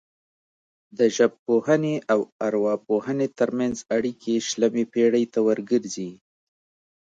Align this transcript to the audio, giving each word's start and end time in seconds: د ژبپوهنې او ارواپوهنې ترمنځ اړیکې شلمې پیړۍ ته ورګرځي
د 0.97 0.99
ژبپوهنې 1.15 1.95
او 2.13 2.19
ارواپوهنې 2.47 3.27
ترمنځ 3.39 3.75
اړیکې 3.95 4.33
شلمې 4.47 4.83
پیړۍ 4.93 5.25
ته 5.33 5.39
ورګرځي 5.47 6.11